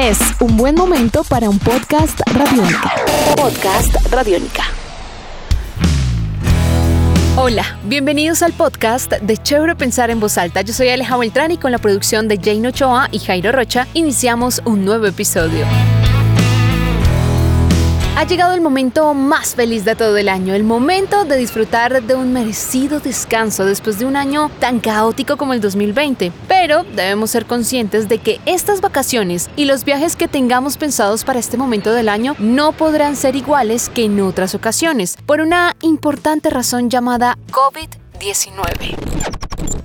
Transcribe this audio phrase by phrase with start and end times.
[0.00, 2.90] Es un buen momento para un podcast radiónica.
[3.36, 4.62] Podcast radiónica.
[7.36, 10.62] Hola, bienvenidos al podcast de Chévere Pensar en Voz Alta.
[10.62, 14.62] Yo soy Aleja Beltrán y con la producción de Jane Ochoa y Jairo Rocha iniciamos
[14.64, 15.66] un nuevo episodio.
[18.20, 22.14] Ha llegado el momento más feliz de todo el año, el momento de disfrutar de
[22.14, 26.30] un merecido descanso después de un año tan caótico como el 2020.
[26.46, 31.38] Pero debemos ser conscientes de que estas vacaciones y los viajes que tengamos pensados para
[31.38, 36.50] este momento del año no podrán ser iguales que en otras ocasiones, por una importante
[36.50, 38.96] razón llamada COVID-19.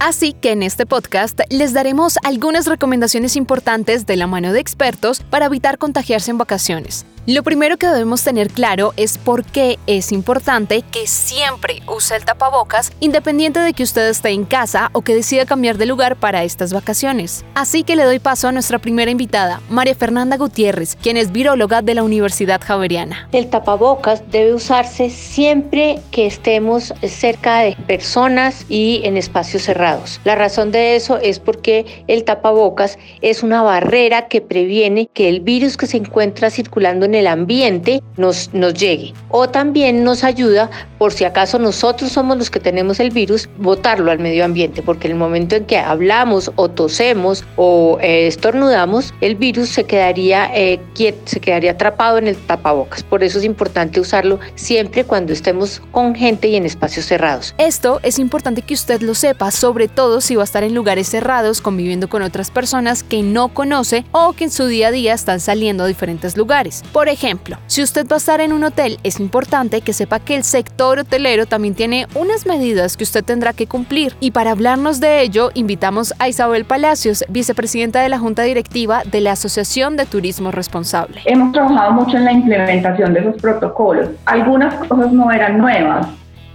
[0.00, 5.20] Así que en este podcast les daremos algunas recomendaciones importantes de la mano de expertos
[5.20, 7.06] para evitar contagiarse en vacaciones.
[7.26, 12.26] Lo primero que debemos tener claro es por qué es importante que siempre use el
[12.26, 16.44] tapabocas independiente de que usted esté en casa o que decida cambiar de lugar para
[16.44, 17.42] estas vacaciones.
[17.54, 21.80] Así que le doy paso a nuestra primera invitada, María Fernanda Gutiérrez, quien es viróloga
[21.80, 23.26] de la Universidad Javeriana.
[23.32, 30.20] El tapabocas debe usarse siempre que estemos cerca de personas y en espacios cerrados.
[30.24, 35.40] La razón de eso es porque el tapabocas es una barrera que previene que el
[35.40, 39.12] virus que se encuentra circulando en el ambiente nos, nos llegue.
[39.30, 44.10] O también nos ayuda, por si acaso nosotros somos los que tenemos el virus, botarlo
[44.10, 49.12] al medio ambiente, porque en el momento en que hablamos o tosemos o eh, estornudamos,
[49.20, 50.80] el virus se quedaría, eh,
[51.24, 53.02] se quedaría atrapado en el tapabocas.
[53.02, 57.54] Por eso es importante usarlo siempre cuando estemos con gente y en espacios cerrados.
[57.58, 61.08] Esto es importante que usted lo sepa, sobre todo si va a estar en lugares
[61.08, 65.14] cerrados conviviendo con otras personas que no conoce o que en su día a día
[65.14, 66.82] están saliendo a diferentes lugares.
[66.92, 70.20] Por por ejemplo, si usted va a estar en un hotel, es importante que sepa
[70.20, 74.16] que el sector hotelero también tiene unas medidas que usted tendrá que cumplir.
[74.20, 79.20] Y para hablarnos de ello, invitamos a Isabel Palacios, vicepresidenta de la Junta Directiva de
[79.20, 81.20] la Asociación de Turismo Responsable.
[81.26, 84.08] Hemos trabajado mucho en la implementación de esos protocolos.
[84.24, 86.06] Algunas cosas no eran nuevas,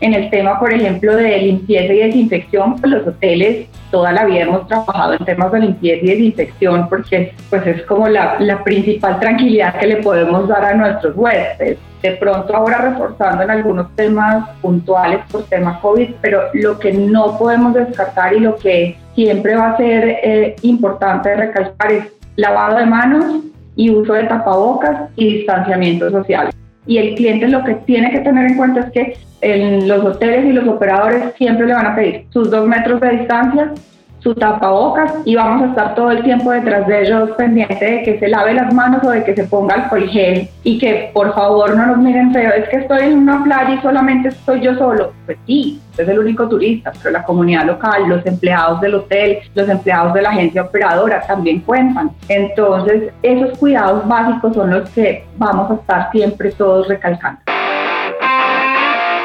[0.02, 4.42] en el tema, por ejemplo, de limpieza y desinfección, pues los hoteles toda la vida
[4.42, 9.20] hemos trabajado en temas de limpieza y desinfección porque pues es como la, la principal
[9.20, 11.77] tranquilidad que le podemos dar a nuestros huéspedes.
[12.02, 17.38] De pronto ahora reforzando en algunos temas puntuales por tema COVID, pero lo que no
[17.38, 22.06] podemos descartar y lo que siempre va a ser eh, importante recalcar es
[22.38, 23.26] lavado de manos
[23.76, 26.50] y uso de tapabocas y distanciamiento social
[26.89, 30.44] y el cliente lo que tiene que tener en cuenta es que en los hoteles
[30.44, 33.72] y los operadores siempre le van a pedir sus dos metros de distancia,
[34.20, 38.20] su tapabocas y vamos a estar todo el tiempo detrás de ellos pendiente de que
[38.20, 41.76] se lave las manos o de que se ponga alcohol gel y que por favor
[41.76, 45.14] no nos miren feo, es que estoy en una playa y solamente estoy yo solo.
[45.26, 49.70] Pues sí, es el único turista, pero la comunidad local, los empleados del hotel, los
[49.70, 52.12] empleados de la agencia operadora también cuentan.
[52.28, 57.40] Entonces, esos cuidados básicos son los que vamos a estar siempre todos recalcando.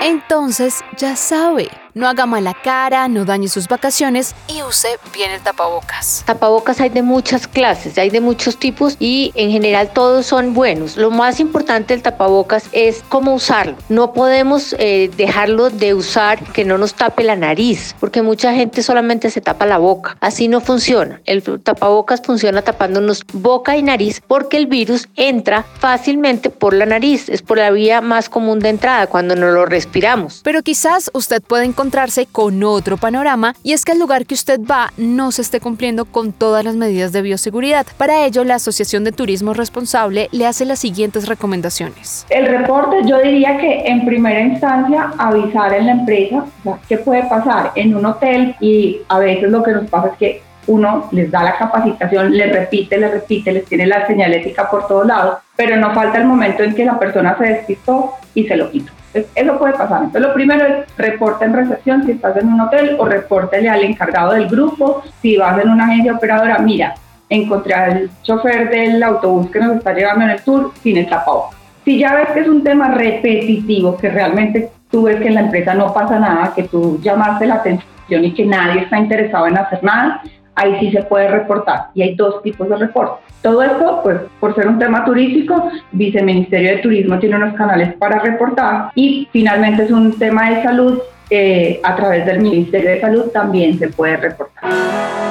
[0.03, 5.41] Entonces, ya sabe no haga mala cara, no dañe sus vacaciones y use bien el
[5.41, 6.25] tapabocas.
[6.27, 10.97] Tapabocas hay de muchas clases, hay de muchos tipos y en general todos son buenos.
[10.97, 13.77] Lo más importante del tapabocas es cómo usarlo.
[13.89, 18.83] No podemos eh, dejarlo de usar que no nos tape la nariz, porque mucha gente
[18.83, 20.17] solamente se tapa la boca.
[20.21, 21.21] Así no funciona.
[21.27, 27.29] El tapabocas funciona tapándonos boca y nariz porque el virus entra fácilmente por la nariz.
[27.29, 30.41] Es por la vía más común de entrada cuando no lo respiramos.
[30.43, 34.33] Pero quizás usted puede encontrar encontrarse con otro panorama y es que el lugar que
[34.33, 37.87] usted va no se esté cumpliendo con todas las medidas de bioseguridad.
[37.99, 42.25] Para ello, la Asociación de Turismo Responsable le hace las siguientes recomendaciones.
[42.31, 46.47] El reporte yo diría que en primera instancia avisar en la empresa
[46.89, 50.43] qué puede pasar en un hotel y a veces lo que nos pasa es que
[50.67, 55.07] uno les da la capacitación, les repite, les repite, les tiene la señalética por todos
[55.07, 58.71] lados, pero no falta el momento en que la persona se despistó y se lo
[58.71, 60.05] quitó eso puede pasar.
[60.05, 63.85] Entonces, lo primero es reporte en recepción si estás en un hotel o repórtele al
[63.85, 65.03] encargado del grupo.
[65.23, 66.95] Si vas en una agencia operadora, mira,
[67.29, 71.59] encontré al chofer del autobús que nos está llevando en el tour sin el tapabocas.
[71.85, 75.41] Si ya ves que es un tema repetitivo, que realmente tú ves que en la
[75.41, 79.59] empresa no pasa nada, que tú llamaste la atención y que nadie está interesado en
[79.59, 80.23] hacer nada,
[80.55, 81.89] ahí sí se puede reportar.
[81.95, 83.25] Y hay dos tipos de reportes.
[83.43, 88.19] Todo esto, pues, por ser un tema turístico, Viceministerio de Turismo tiene unos canales para
[88.21, 90.99] reportar y finalmente es un tema de salud,
[91.31, 95.24] eh, a través del Ministerio de Salud también se puede reportar.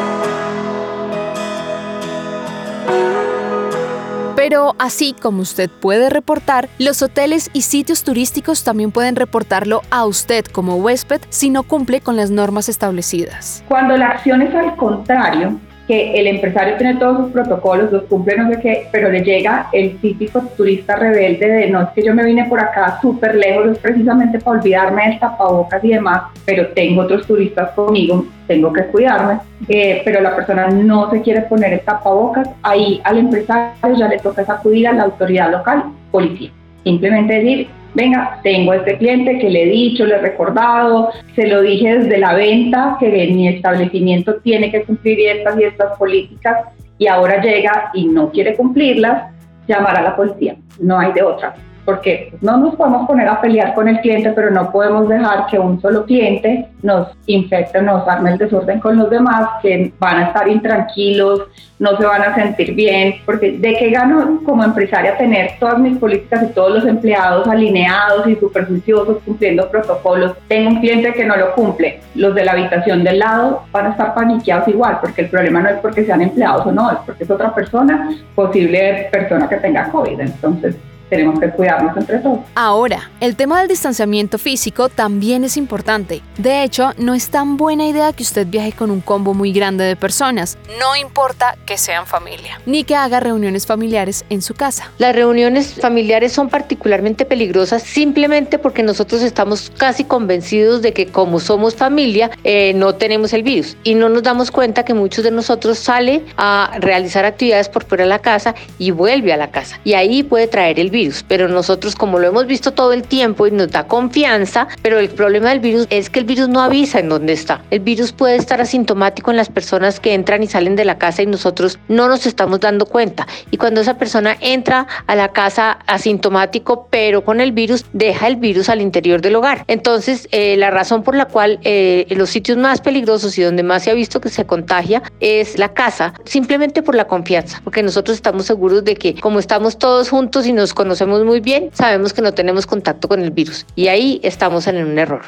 [4.44, 10.06] Pero así como usted puede reportar, los hoteles y sitios turísticos también pueden reportarlo a
[10.06, 13.64] usted como huésped si no cumple con las normas establecidas.
[13.70, 15.62] Cuando la acción es al contrario,
[15.94, 19.68] que el empresario tiene todos sus protocolos, los cumple, no sé qué, pero le llega
[19.72, 23.78] el típico turista rebelde de no es que yo me vine por acá súper lejos,
[23.78, 29.38] precisamente para olvidarme del tapabocas y demás, pero tengo otros turistas conmigo, tengo que cuidarme,
[29.70, 34.18] eh, pero la persona no se quiere poner el tapabocas, ahí al empresario ya le
[34.18, 36.50] toca acudir a la autoridad local, policía.
[36.84, 41.62] Simplemente decir, venga, tengo este cliente que le he dicho, le he recordado, se lo
[41.62, 46.68] dije desde la venta que mi establecimiento tiene que cumplir estas y estas políticas
[46.98, 49.32] y ahora llega y no quiere cumplirlas,
[49.68, 53.74] llamar a la policía, no hay de otra porque no nos podemos poner a pelear
[53.74, 58.32] con el cliente, pero no podemos dejar que un solo cliente nos infecte, nos arme
[58.32, 61.42] el desorden con los demás, que van a estar intranquilos,
[61.80, 65.98] no se van a sentir bien, porque de qué gano como empresaria tener todas mis
[65.98, 70.34] políticas y todos los empleados alineados y superficiosos cumpliendo protocolos.
[70.48, 73.90] Tengo un cliente que no lo cumple, los de la habitación del lado van a
[73.90, 77.24] estar paniqueados igual, porque el problema no es porque sean empleados o no, es porque
[77.24, 80.20] es otra persona, posible persona que tenga COVID.
[80.20, 80.78] Entonces,
[81.14, 82.40] tenemos que cuidarnos entre todos.
[82.56, 86.22] Ahora, el tema del distanciamiento físico también es importante.
[86.38, 89.84] De hecho, no es tan buena idea que usted viaje con un combo muy grande
[89.84, 94.92] de personas, no importa que sean familia, ni que haga reuniones familiares en su casa.
[94.98, 101.40] Las reuniones familiares son particularmente peligrosas simplemente porque nosotros estamos casi convencidos de que como
[101.40, 105.32] somos familia, eh, no tenemos el virus y no nos damos cuenta que muchos de
[105.32, 109.80] nosotros sale a realizar actividades por fuera de la casa y vuelve a la casa
[109.84, 113.48] y ahí puede traer el virus pero nosotros como lo hemos visto todo el tiempo
[113.48, 117.00] y nos da confianza, pero el problema del virus es que el virus no avisa
[117.00, 117.62] en dónde está.
[117.72, 121.22] El virus puede estar asintomático en las personas que entran y salen de la casa
[121.22, 123.28] y nosotros no nos estamos dando cuenta.
[123.52, 128.38] Y cuando esa persona entra a la casa asintomático, pero con el virus, deja el
[128.38, 129.66] virus al interior del hogar.
[129.68, 133.84] Entonces, eh, la razón por la cual eh, los sitios más peligrosos y donde más
[133.84, 138.16] se ha visto que se contagia es la casa, simplemente por la confianza, porque nosotros
[138.16, 140.93] estamos seguros de que como estamos todos juntos y nos conocemos,
[141.26, 145.00] muy bien, sabemos que no tenemos contacto con el virus y ahí estamos en un
[145.00, 145.22] error.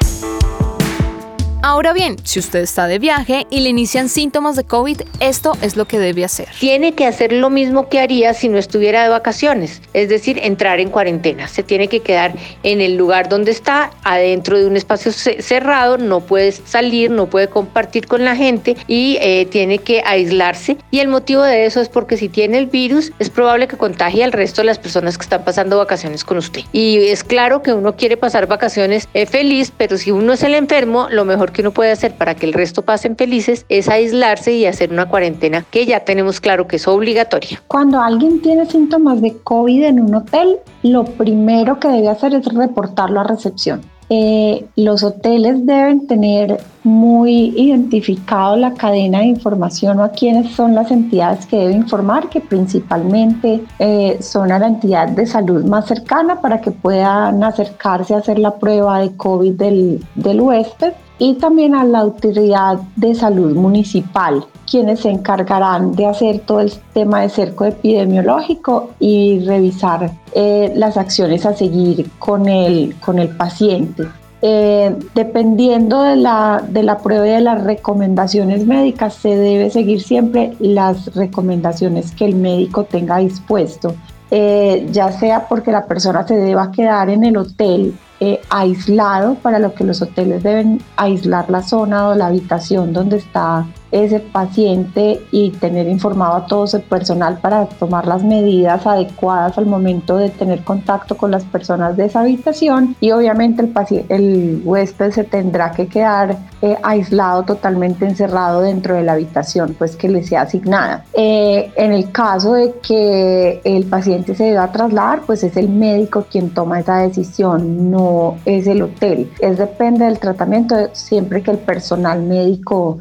[1.68, 5.76] Ahora bien, si usted está de viaje y le inician síntomas de COVID, esto es
[5.76, 6.46] lo que debe hacer.
[6.60, 10.78] Tiene que hacer lo mismo que haría si no estuviera de vacaciones, es decir, entrar
[10.78, 11.48] en cuarentena.
[11.48, 16.20] Se tiene que quedar en el lugar donde está, adentro de un espacio cerrado, no
[16.20, 20.76] puede salir, no puede compartir con la gente y eh, tiene que aislarse.
[20.92, 24.22] Y el motivo de eso es porque si tiene el virus, es probable que contagie
[24.22, 26.60] al resto de las personas que están pasando vacaciones con usted.
[26.72, 30.54] Y es claro que uno quiere pasar vacaciones eh, feliz, pero si uno es el
[30.54, 34.66] enfermo, lo mejor uno puede hacer para que el resto pasen felices es aislarse y
[34.66, 37.62] hacer una cuarentena que ya tenemos claro que es obligatoria.
[37.68, 42.46] Cuando alguien tiene síntomas de COVID en un hotel, lo primero que debe hacer es
[42.46, 43.80] reportarlo a recepción.
[44.08, 50.76] Eh, los hoteles deben tener muy identificado la cadena de información o a quiénes son
[50.76, 55.86] las entidades que debe informar, que principalmente eh, son a la entidad de salud más
[55.86, 61.34] cercana para que puedan acercarse a hacer la prueba de COVID del, del huésped y
[61.34, 67.22] también a la autoridad de salud municipal, quienes se encargarán de hacer todo el tema
[67.22, 74.04] de cerco epidemiológico y revisar eh, las acciones a seguir con el, con el paciente.
[74.42, 80.02] Eh, dependiendo de la, de la prueba y de las recomendaciones médicas, se debe seguir
[80.02, 83.94] siempre las recomendaciones que el médico tenga dispuesto.
[84.30, 89.58] Eh, ya sea porque la persona se deba quedar en el hotel eh, aislado, para
[89.58, 95.20] lo que los hoteles deben aislar la zona o la habitación donde está ese paciente
[95.30, 100.30] y tener informado a todo ese personal para tomar las medidas adecuadas al momento de
[100.30, 105.70] tener contacto con las personas de esa habitación y obviamente el, el huésped se tendrá
[105.72, 111.04] que quedar eh, aislado totalmente encerrado dentro de la habitación pues que le sea asignada.
[111.12, 116.26] Eh, en el caso de que el paciente se deba trasladar pues es el médico
[116.30, 119.30] quien toma esa decisión, no es el hotel.
[119.38, 122.98] Es depende del tratamiento siempre que el personal médico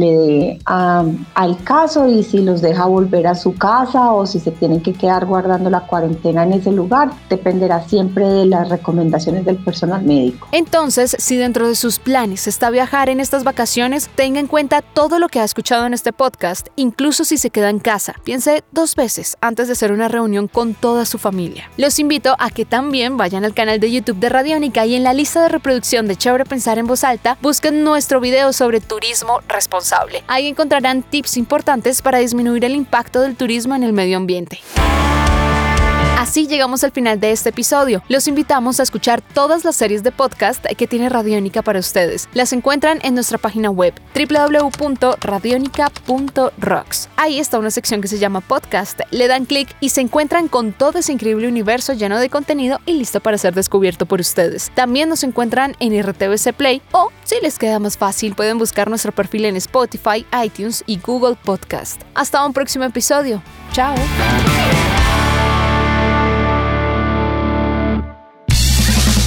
[0.00, 4.50] le dé al caso y si los deja volver a su casa o si se
[4.50, 9.56] tienen que quedar guardando la cuarentena en ese lugar, dependerá siempre de las recomendaciones del
[9.56, 10.48] personal médico.
[10.52, 15.18] Entonces, si dentro de sus planes está viajar en estas vacaciones, tenga en cuenta todo
[15.18, 18.14] lo que ha escuchado en este podcast, incluso si se queda en casa.
[18.24, 21.70] Piense dos veces antes de hacer una reunión con toda su familia.
[21.76, 25.14] Los invito a que también vayan al canal de YouTube de Radiónica y en la
[25.14, 29.40] lista de reproducción de Chévere Pensar en Voz Alta busquen nuestro video sobre turismo
[29.86, 34.58] responsable Ahí encontrarán tips importantes para disminuir el impacto del turismo en el medio ambiente.
[36.16, 38.02] Así llegamos al final de este episodio.
[38.08, 42.30] Los invitamos a escuchar todas las series de podcast que tiene Radiónica para ustedes.
[42.32, 47.10] Las encuentran en nuestra página web www.radionica.rocks.
[47.16, 49.00] Ahí está una sección que se llama podcast.
[49.10, 52.94] Le dan clic y se encuentran con todo ese increíble universo lleno de contenido y
[52.94, 54.72] listo para ser descubierto por ustedes.
[54.74, 59.12] También nos encuentran en RTVC Play o, si les queda más fácil, pueden buscar nuestro
[59.12, 62.00] perfil en Spotify, iTunes y Google Podcast.
[62.14, 63.42] Hasta un próximo episodio.
[63.72, 63.94] Chao.